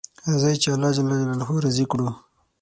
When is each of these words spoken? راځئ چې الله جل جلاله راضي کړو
راځئ 0.27 0.55
چې 0.63 0.67
الله 0.75 0.89
جل 0.95 1.05
جلاله 1.09 1.47
راضي 1.63 1.85
کړو 1.91 2.07